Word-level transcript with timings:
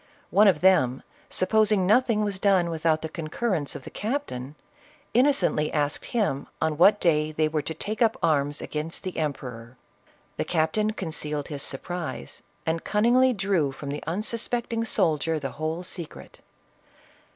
One 0.31 0.47
of 0.47 0.61
them, 0.61 1.03
supposing 1.29 1.85
nothing 1.85 2.23
was 2.23 2.39
done 2.39 2.71
without 2.71 3.03
the 3.03 3.07
concurrence 3.09 3.75
of 3.75 3.83
the 3.83 3.91
captain, 3.91 4.55
innocently 5.13 5.71
asked 5.71 6.05
him 6.05 6.47
on 6.59 6.79
what 6.79 6.99
day 6.99 7.31
they 7.31 7.47
were 7.47 7.61
to 7.61 7.75
take 7.75 8.01
up 8.01 8.17
arms 8.23 8.63
against 8.63 9.03
the 9.03 9.11
empe 9.11 9.41
ror. 9.47 9.75
The 10.37 10.43
captain 10.45 10.89
concealed 10.93 11.49
his 11.49 11.61
surprise, 11.61 12.41
and 12.65 12.83
cunning 12.83 13.13
ly 13.21 13.31
drew 13.31 13.71
from 13.71 13.89
the 13.89 14.03
unsuspecting 14.07 14.85
soldier 14.85 15.37
the 15.39 15.51
whole 15.51 15.83
secret. 15.83 16.41